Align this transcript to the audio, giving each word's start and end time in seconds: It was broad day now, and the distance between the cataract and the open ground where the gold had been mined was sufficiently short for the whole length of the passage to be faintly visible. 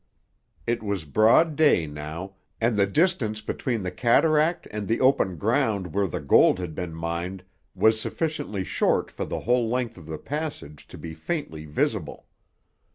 It 0.65 0.81
was 0.81 1.05
broad 1.05 1.55
day 1.55 1.85
now, 1.85 2.33
and 2.59 2.75
the 2.75 2.87
distance 2.87 3.39
between 3.39 3.83
the 3.83 3.91
cataract 3.91 4.67
and 4.71 4.87
the 4.87 4.99
open 4.99 5.37
ground 5.37 5.93
where 5.93 6.07
the 6.07 6.19
gold 6.19 6.57
had 6.57 6.73
been 6.73 6.95
mined 6.95 7.43
was 7.75 8.01
sufficiently 8.01 8.63
short 8.63 9.11
for 9.11 9.25
the 9.25 9.41
whole 9.41 9.69
length 9.69 9.97
of 9.97 10.07
the 10.07 10.17
passage 10.17 10.87
to 10.87 10.97
be 10.97 11.13
faintly 11.13 11.65
visible. 11.65 12.25